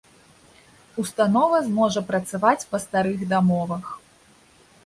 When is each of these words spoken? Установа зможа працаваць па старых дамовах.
Установа 1.03 1.59
зможа 1.67 2.01
працаваць 2.09 2.67
па 2.73 2.77
старых 2.87 3.17
дамовах. 3.35 3.85